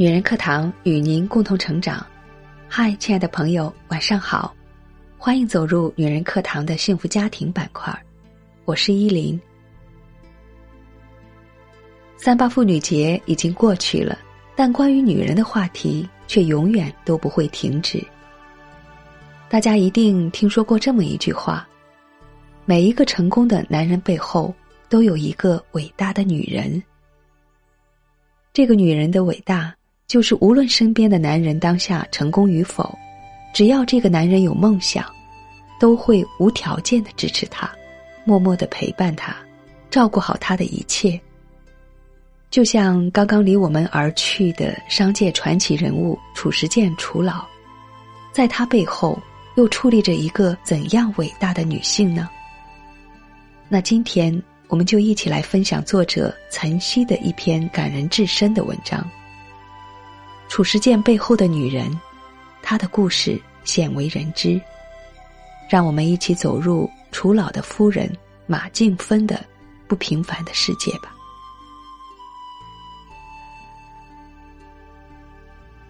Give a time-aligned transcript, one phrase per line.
[0.00, 2.06] 女人课堂与您共同成长。
[2.68, 4.54] 嗨，亲爱的朋友，晚上好，
[5.18, 7.92] 欢迎走入女人课堂的幸福家庭板块。
[8.64, 9.40] 我是依林。
[12.16, 14.16] 三八妇女节已经过去了，
[14.54, 18.00] 但关于女人的话题却永远都不会停止。
[19.48, 21.68] 大家一定听说过这么一句话：
[22.64, 24.54] 每一个成功的男人背后，
[24.88, 26.80] 都有一个伟大的女人。
[28.52, 29.74] 这个女人的伟大。
[30.08, 32.98] 就是无论身边的男人当下成功与否，
[33.52, 35.04] 只要这个男人有梦想，
[35.78, 37.70] 都会无条件的支持他，
[38.24, 39.36] 默默的陪伴他，
[39.90, 41.20] 照顾好他的一切。
[42.50, 47.44] 就像刚刚离我们而去的商界传奇人物褚时健楚老，
[48.32, 49.20] 在他背后
[49.56, 52.26] 又矗立着一个怎样伟大的女性呢？
[53.68, 59.06] 那今天我们就一起来分享作者岑曦的一篇感人至深的文章。
[60.48, 61.88] 褚时健背后的女人，
[62.62, 64.60] 她的故事鲜为人知。
[65.68, 68.10] 让我们一起走入楚老的夫人
[68.46, 69.44] 马静芬的
[69.86, 71.14] 不平凡的世界吧。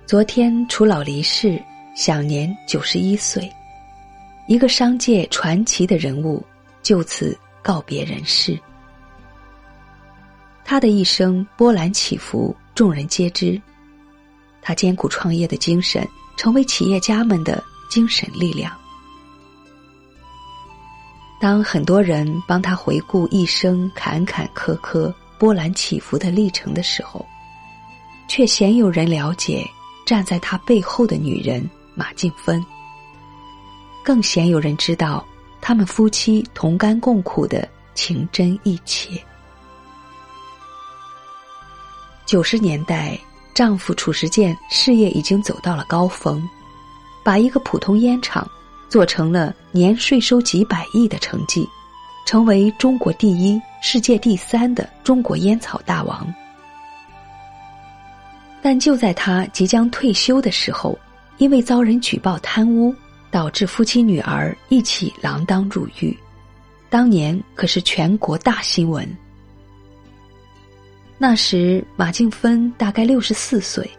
[0.05, 1.63] 昨天楚老离世，
[1.95, 3.49] 享年九十一岁，
[4.49, 6.45] 一个商界传奇的人物
[6.83, 8.59] 就此告别人世。
[10.65, 13.61] 他的一生波澜起伏，众人皆知。
[14.69, 18.71] 他艰苦创业的精神，成为企业家们的精神力量。
[21.41, 27.25] 当很多人帮他回顾一生坎坎坷坷、波澜起伏的历程的时候，
[28.29, 29.67] 却鲜有人了解
[30.05, 32.63] 站在他背后的女人马静芬，
[34.05, 35.27] 更鲜有人知道
[35.63, 39.19] 他们夫妻同甘共苦的情真意切。
[42.27, 43.19] 九十年代。
[43.59, 46.49] 丈夫褚时健事业已经走到了高峰，
[47.25, 48.49] 把一个普通烟厂
[48.89, 51.69] 做成了年税收几百亿的成绩，
[52.25, 56.33] 成为中国第一、世界第三的中国烟草大王。
[58.63, 60.97] 但就在他即将退休的时候，
[61.39, 62.95] 因为遭人举报贪污，
[63.29, 66.17] 导致夫妻女儿一起锒铛入狱，
[66.89, 69.05] 当年可是全国大新闻。
[71.21, 73.91] 那时，马静芬大概六十四岁，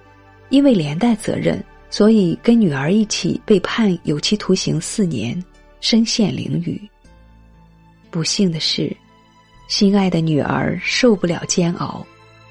[0.48, 5.44] 因为连带责任，所以跟女儿一起被判有期徒刑四年，
[5.82, 6.80] 身陷囹圄。
[8.10, 8.96] 不幸的是，
[9.68, 12.08] 心爱的女儿受不了煎熬，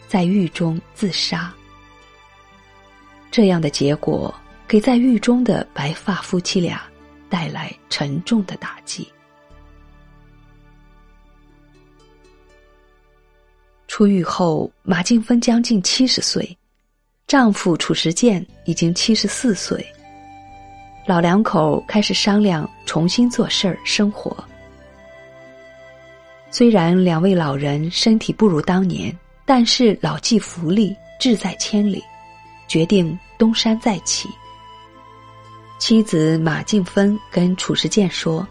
[0.06, 1.50] 在狱中自杀。
[3.30, 4.34] 这样的结果
[4.66, 6.82] 给在狱中的白发夫妻俩
[7.30, 9.08] 带来沉重的打击。
[13.98, 16.56] 出狱后，马静芬将近七十岁，
[17.26, 19.84] 丈夫褚时健已经七十四岁。
[21.04, 24.36] 老两口开始商量重新做事儿生活。
[26.48, 29.12] 虽然两位老人身体不如当年，
[29.44, 32.00] 但是老骥伏枥，志在千里，
[32.68, 34.28] 决定东山再起。
[35.80, 38.46] 妻子马静芬跟褚时健说：“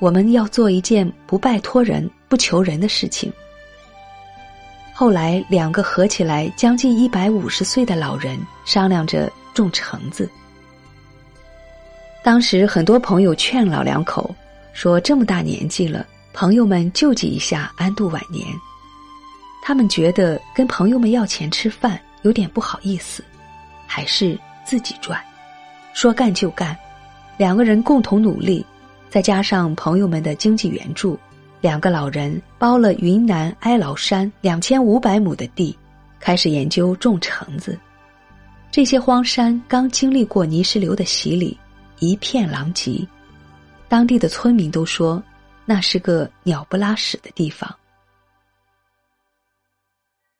[0.00, 3.30] 我们要做一件不拜托人、不求人的事情。”
[5.02, 10.30] 后来，两个合起来将近一百五十岁的老人商量着种橙子。
[12.22, 14.32] 当时很多朋友劝老两口
[14.72, 18.46] 说：“这么大年纪了，朋友们救济一下，安度晚年。”
[19.60, 23.24] 他们觉得跟朋友们要钱吃饭有点不好意思，
[23.88, 25.20] 还是自己赚。
[25.94, 26.78] 说干就干，
[27.36, 28.64] 两个人共同努力，
[29.10, 31.18] 再加上朋友们的经济援助。
[31.62, 35.78] 两个老人包了云南哀牢山两千五百亩的地，
[36.18, 37.78] 开始研究种橙子。
[38.72, 41.56] 这些荒山刚经历过泥石流的洗礼，
[42.00, 43.06] 一片狼藉，
[43.88, 45.22] 当地的村民都说
[45.64, 47.72] 那是个鸟不拉屎的地方。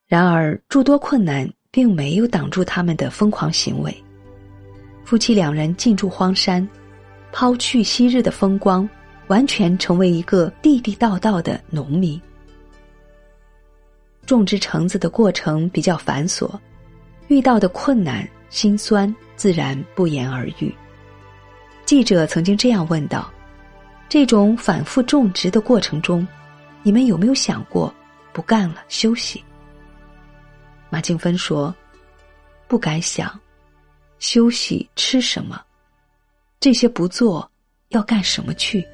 [0.08, 3.96] 然而诸多困难并没有挡住他们的疯狂行为。
[5.04, 6.68] 夫妻两人进驻荒山，
[7.30, 8.88] 抛去昔日的风光。
[9.28, 12.20] 完全成为一个地地道道的农民。
[14.26, 16.50] 种植橙子的过程比较繁琐，
[17.28, 20.72] 遇到的困难辛酸自然不言而喻。
[21.84, 23.30] 记者曾经这样问道
[24.08, 26.26] ：“这种反复种植的过程中，
[26.82, 27.92] 你们有没有想过
[28.32, 29.42] 不干了休息？”
[30.88, 31.75] 马静芬说
[32.68, 33.38] ：“不敢想，
[34.20, 35.60] 休息吃什么？
[36.60, 37.50] 这些不做，
[37.88, 38.86] 要干什么去？”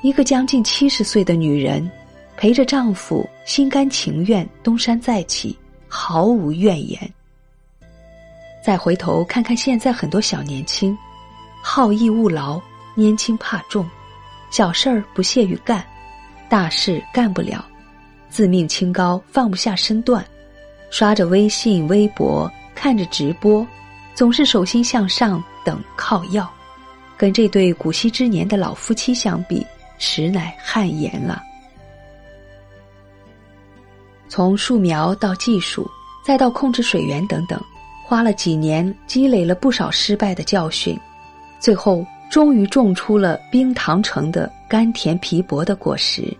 [0.00, 1.90] 一个将近七十岁的女人，
[2.36, 5.56] 陪着丈夫心甘情愿东山再起，
[5.88, 7.00] 毫无怨言。
[8.64, 10.96] 再回头看看现在很多小年轻，
[11.62, 12.60] 好逸恶劳，
[12.96, 13.88] 拈轻怕重，
[14.50, 15.84] 小事儿不屑于干，
[16.48, 17.64] 大事干不了，
[18.30, 20.24] 自命清高，放不下身段，
[20.90, 23.66] 刷着微信、微博，看着直播，
[24.14, 26.48] 总是手心向上，等靠要，
[27.16, 29.66] 跟这对古稀之年的老夫妻相比，
[29.98, 31.42] 实乃汗颜了。
[34.28, 35.90] 从树苗到技术，
[36.24, 37.60] 再到控制水源等等，
[38.04, 40.98] 花了几年，积累了不少失败的教训，
[41.58, 46.36] 最后终于种出了冰糖橙的甘甜皮薄的果实。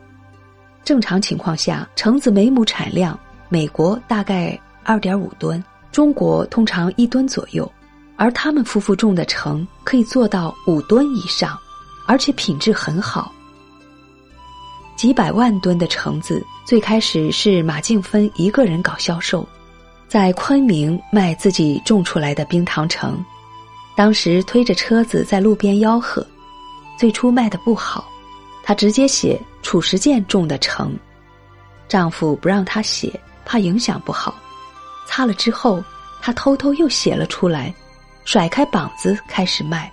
[0.84, 3.18] 正常情况下，橙子每亩产量，
[3.48, 7.70] 美国大概二点五吨，中国通常一吨左右，
[8.16, 11.58] 而他们夫妇种的橙可以做到五吨以上，
[12.06, 13.32] 而且品质很好。
[14.98, 19.48] 几百万吨的橙子，最开始是马静芬一个人搞销售，
[20.08, 23.24] 在昆明卖自己种出来的冰糖橙。
[23.94, 26.26] 当时推着车子在路边吆喝，
[26.98, 28.10] 最初卖的不好，
[28.64, 30.92] 她直接写褚时健种的橙，
[31.86, 33.08] 丈夫不让她写，
[33.44, 34.34] 怕影响不好。
[35.06, 35.80] 擦了之后，
[36.20, 37.72] 她偷偷又写了出来，
[38.24, 39.88] 甩开膀子开始卖。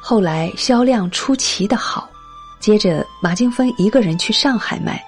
[0.00, 2.10] 后来销量出奇的好。
[2.60, 5.04] 接着，马静芬一个人去上海卖，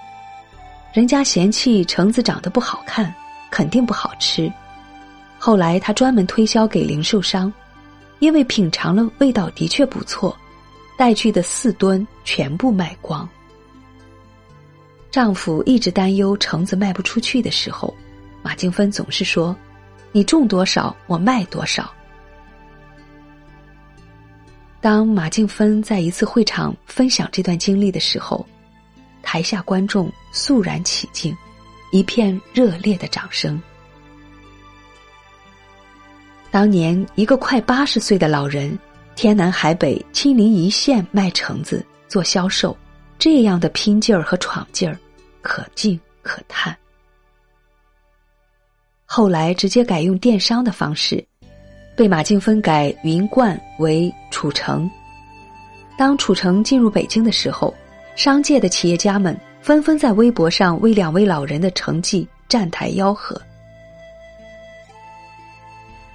[0.93, 3.13] 人家嫌弃橙子长得不好看，
[3.49, 4.51] 肯定不好吃。
[5.39, 7.51] 后来，她专门推销给零售商，
[8.19, 10.37] 因为品尝了味道的确不错，
[10.97, 13.27] 带去的四吨全部卖光。
[15.09, 17.91] 丈夫一直担忧橙子卖不出去的时候，
[18.43, 19.55] 马静芬总是说
[20.11, 21.91] ：“你种多少，我卖多少。”
[24.79, 28.45] 当马静芬在一次会场分享这段经历的时候，
[29.21, 31.35] 台下观众肃然起敬，
[31.91, 33.61] 一片热烈的掌声。
[36.51, 38.77] 当年一个快八十岁的老人，
[39.15, 42.75] 天南海北亲临一线卖橙子做销售，
[43.19, 44.97] 这样的拼劲儿和闯劲儿，
[45.41, 46.75] 可敬可叹。
[49.05, 51.25] 后来直接改用电商的方式。
[51.97, 54.89] 被马静芬改云冠为褚橙。
[55.97, 57.73] 当褚橙进入北京的时候，
[58.15, 63.41] 商界的企业家们纷纷在微博上为两位老人的成绩站台吆喝。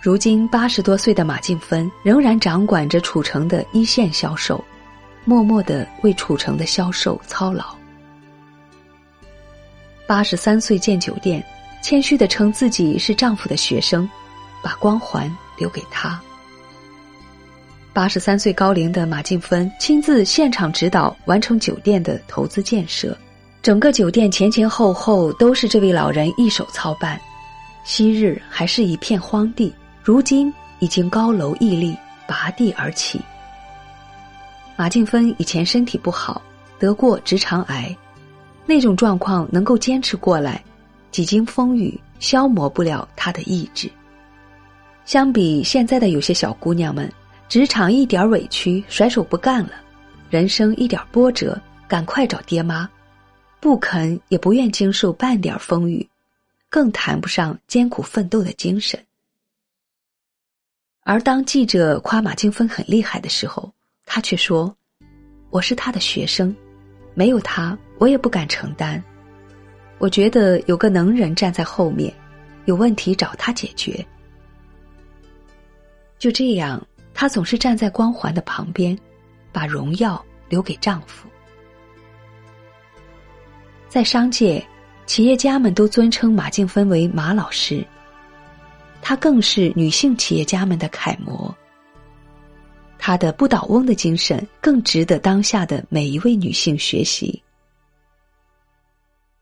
[0.00, 4.64] 如今八十多岁的马静芬仍然掌管着楚城的一线销售，
[5.24, 7.64] 默默的为楚城的销售操劳。
[10.06, 11.44] 八十三岁建酒店，
[11.82, 14.08] 谦虚的称自己是丈夫的学生，
[14.62, 15.28] 把光环。
[15.56, 16.20] 留给他。
[17.92, 23.16] 八十三岁高龄的马静芬亲自现场指导完成酒店的投资建设，
[23.60, 27.20] 整个酒店前前后后都是这位老人一手操办。
[27.84, 31.94] 昔日还是一片荒地，如今已经高楼屹立，
[32.26, 33.20] 拔地而起。
[34.74, 36.40] 马静芬以前身体不好，
[36.78, 37.94] 得过直肠癌，
[38.64, 40.64] 那种状况能够坚持过来，
[41.10, 43.90] 几经风雨消磨不了她的意志。
[45.04, 47.10] 相比现在的有些小姑娘们，
[47.48, 49.72] 职场一点委屈甩手不干了，
[50.30, 52.88] 人生一点波折赶快找爹妈，
[53.60, 56.08] 不肯也不愿经受半点风雨，
[56.70, 58.98] 更谈不上艰苦奋斗的精神。
[61.02, 63.72] 而当记者夸马静芬很厉害的时候，
[64.06, 64.74] 她却说
[65.50, 66.54] ：“我是他的学生，
[67.12, 69.02] 没有他我也不敢承担。
[69.98, 72.14] 我觉得有个能人站在后面，
[72.66, 74.06] 有问题找他解决。”
[76.22, 76.80] 就这样，
[77.12, 78.96] 她总是站在光环的旁边，
[79.50, 81.28] 把荣耀留给丈夫。
[83.88, 84.64] 在商界，
[85.04, 87.84] 企业家们都尊称马静芬为马老师，
[89.00, 91.52] 她更是女性企业家们的楷模。
[93.00, 97.42] 她的不倒翁的精神更值得当下的每一位女性学习。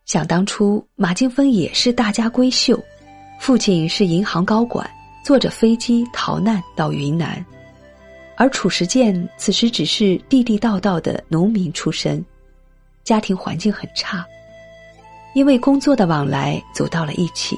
[0.06, 2.82] 想当初，马静芬也是大家闺秀，
[3.38, 4.90] 父亲是银行高管。
[5.22, 7.44] 坐着飞机逃难到云南，
[8.36, 12.24] 而褚时健此时只是地地道道的农民出身，
[13.04, 14.24] 家庭环境很差，
[15.34, 17.56] 因为工作的往来走到了一起。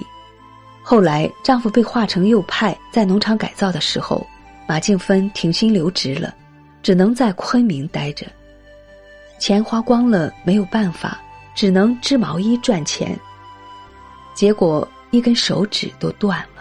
[0.83, 4.27] 后来丈夫被划成右派，在农场改造的时候，
[4.67, 6.35] 马静芬停薪留职了，
[6.83, 8.27] 只能在昆明待着，
[9.39, 11.21] 钱花光了没有办法，
[11.55, 13.17] 只能织毛衣赚钱，
[14.35, 16.52] 结果一根手指都断了。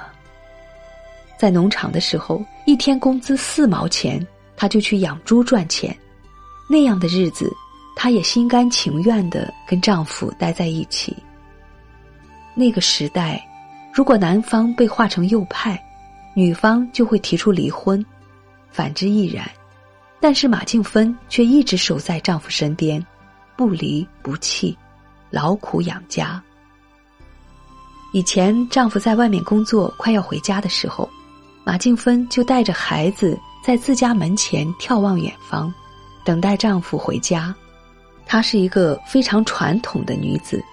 [1.41, 4.23] 在农场的时候，一天工资四毛钱，
[4.55, 5.97] 他就去养猪赚钱。
[6.69, 7.51] 那样的日子，
[7.95, 11.17] 她也心甘情愿的跟丈夫待在一起。
[12.53, 13.43] 那个时代，
[13.91, 15.83] 如果男方被划成右派，
[16.35, 18.05] 女方就会提出离婚，
[18.69, 19.49] 反之亦然。
[20.19, 23.03] 但是马静芬却一直守在丈夫身边，
[23.57, 24.77] 不离不弃，
[25.31, 26.39] 劳苦养家。
[28.13, 31.09] 以前丈夫在外面工作，快要回家的时候，
[31.63, 35.73] 马静芬就带着孩子在自家门前眺望远方，
[36.23, 37.53] 等待丈夫回家。
[38.25, 40.63] 她是一个非常传统的女子。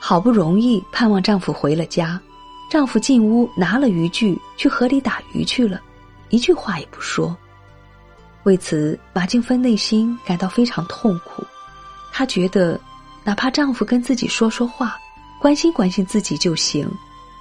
[0.00, 2.20] 好不容易盼望丈夫回了家，
[2.70, 5.80] 丈夫进屋拿了渔具去河里打鱼去了，
[6.28, 7.34] 一句话也不说。
[8.42, 11.42] 为此，马静芬内心感到非常痛苦。
[12.12, 12.78] 她觉得，
[13.24, 14.98] 哪怕丈夫跟自己说说话，
[15.40, 16.86] 关心关心自己就行，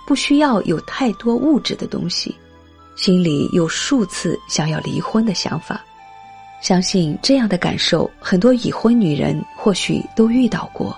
[0.06, 2.36] 不需要有太多物质的东西。
[2.96, 5.84] 心里有数次想要离婚的想法。
[6.62, 10.96] 相信这样的感受，很多已婚女人或许都遇到过。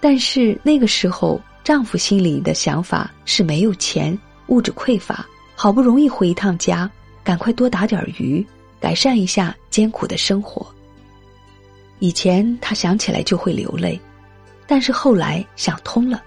[0.00, 4.18] 但是那个时候，丈夫心里的想法是没有钱，
[4.48, 6.90] 物质匮乏，好不容易回一趟家，
[7.22, 8.44] 赶快多打点鱼，
[8.80, 10.66] 改善一下艰苦的生活。
[11.98, 14.00] 以前她想起来就会流泪，
[14.66, 16.22] 但是后来想通了，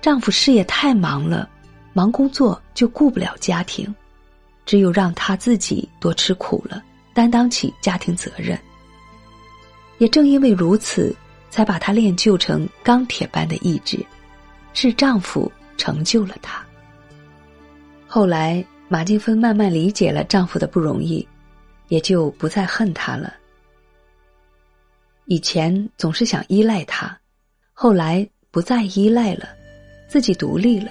[0.00, 1.48] 丈夫事业太忙了，
[1.92, 3.94] 忙工作就顾不了家庭，
[4.66, 6.82] 只有让她自己多吃苦了，
[7.14, 8.58] 担当起家庭责任。
[9.98, 11.14] 也正因为如此。
[11.50, 13.98] 才把她练就成钢铁般的意志，
[14.74, 16.62] 是丈夫成就了她。
[18.06, 21.26] 后来，马静芬慢慢理解了丈夫的不容易，
[21.88, 23.32] 也就不再恨他了。
[25.24, 27.18] 以前总是想依赖他，
[27.72, 29.48] 后来不再依赖了，
[30.08, 30.90] 自己独立了。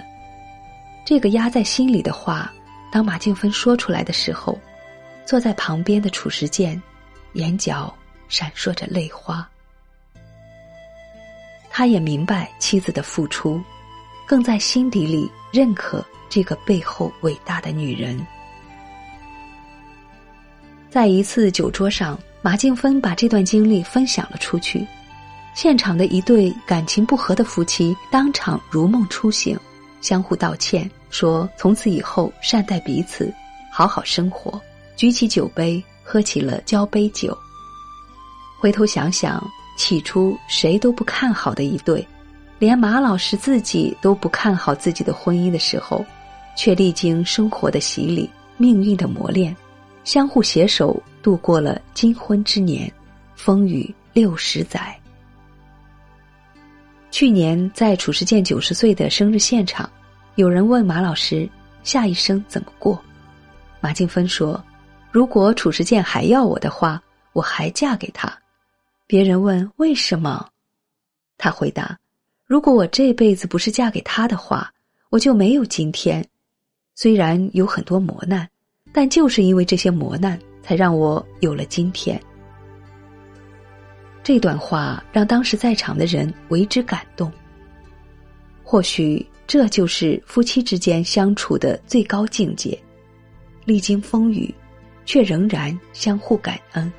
[1.03, 2.53] 这个压在心里的话，
[2.91, 4.57] 当马静芬说出来的时候，
[5.25, 6.81] 坐在旁边的褚时健，
[7.33, 7.93] 眼角
[8.29, 9.47] 闪烁着泪花。
[11.69, 13.61] 他也明白妻子的付出，
[14.25, 18.19] 更在心底里认可这个背后伟大的女人。
[20.89, 24.87] 在一次酒桌上，马静芬把这段经历分享了出去，
[25.57, 29.57] 现场的一对感情不和的夫妻当场如梦初醒，
[30.01, 33.33] 相互道歉，说从此以后善待彼此，
[33.73, 34.61] 好好生活，
[34.95, 37.35] 举起酒杯喝起了交杯酒。
[38.59, 39.43] 回头想想。
[39.79, 42.07] 起初谁都不看好的一对，
[42.57, 46.03] 连马老师自己都不看好自己的婚姻的时候，
[46.55, 49.55] 却历经生活的洗礼、命运的磨练，
[50.03, 52.91] 相互携手度过了金婚之年，
[53.35, 54.99] 风雨六十载。
[57.17, 59.89] 去年在褚时健九十岁的生日现场，
[60.35, 61.49] 有人问马老师
[61.81, 63.03] 下一生怎么过，
[63.81, 64.63] 马静芬说
[65.09, 67.01] ：“如果褚时健还要我的话，
[67.33, 68.31] 我还嫁给他。”
[69.07, 70.47] 别人问为什么，
[71.39, 71.97] 他回答
[72.45, 74.71] ：“如果我这辈子不是嫁给他的话，
[75.09, 76.23] 我就没有今天。
[76.93, 78.47] 虽然有很多磨难，
[78.93, 82.21] 但就是因为这些磨难，才让我有了今天。”
[84.27, 87.31] 这段话让当时在场的人为之感动。
[88.61, 92.77] 或许这就是夫妻之间相处的最高境界：
[93.63, 94.53] 历经风雨，
[95.05, 96.91] 却仍然相互感恩。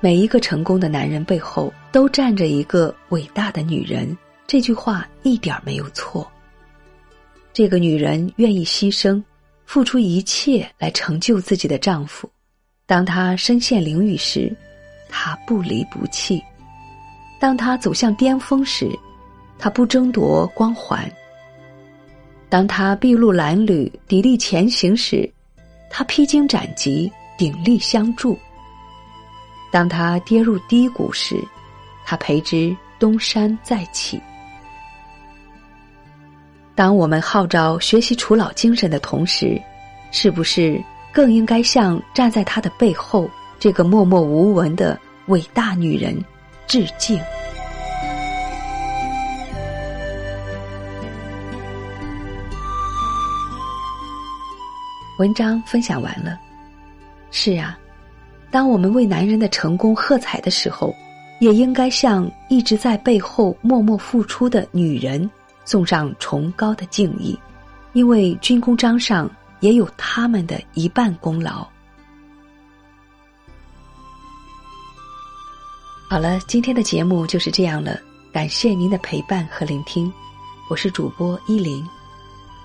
[0.00, 4.14] 每一个成功的男人背后都站着一个伟大的女人，
[4.46, 6.30] 这句话一点没有错。
[7.54, 9.22] 这个女人愿意牺牲，
[9.64, 12.30] 付出一切来成就自己的丈夫。
[12.88, 14.50] 当他身陷囹圄时，
[15.10, 16.42] 他不离不弃；
[17.38, 18.90] 当他走向巅峰时，
[19.58, 21.06] 他不争夺光环；
[22.48, 25.30] 当他筚路蓝缕、砥砺前行时，
[25.90, 28.38] 他披荆斩棘、鼎力相助。
[29.70, 31.36] 当他跌入低谷时，
[32.06, 34.18] 他陪之东山再起。
[36.74, 39.60] 当我们号召学习楚老精神的同时，
[40.10, 46.16] 是不是更应该向站在他的背后这个默默无闻的伟大女人
[46.66, 47.20] 致敬？
[55.18, 56.38] 文章分享完了，
[57.32, 57.76] 是啊。
[58.50, 60.94] 当我们为男人的成功喝彩的时候，
[61.40, 65.28] 也应该向一直在背后默默付出的女人
[65.64, 67.38] 送上崇高的敬意，
[67.92, 69.28] 因为军功章上
[69.60, 71.66] 也有他们的一半功劳。
[76.08, 77.98] 好了，今天的节目就是这样了，
[78.32, 80.12] 感谢您的陪伴和聆听，
[80.68, 81.86] 我是主播依林。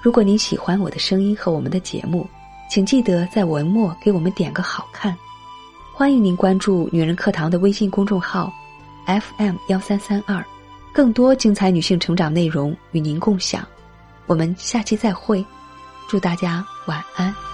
[0.01, 2.27] 如果您喜欢我的声音和我们的节目。
[2.69, 5.15] 请记得在文末给我们点个好看。
[5.93, 8.51] 欢迎您关注“女人课堂”的微信公众号
[9.05, 10.43] ，FM 幺三三二，
[10.91, 13.63] 更多精彩女性成长内容与您共享。
[14.25, 15.45] 我们下期再会，
[16.07, 17.52] 祝大家晚安。